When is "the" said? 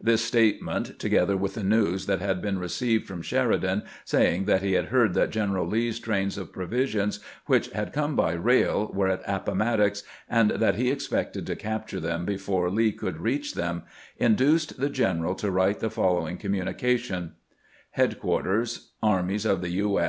1.54-1.64, 14.78-14.88, 15.80-15.90, 19.62-19.70